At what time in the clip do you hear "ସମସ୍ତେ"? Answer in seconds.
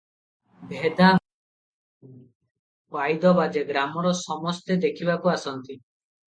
4.23-4.79